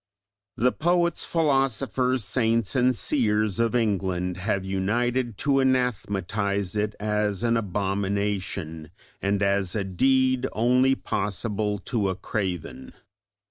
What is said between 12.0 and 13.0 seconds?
a craven.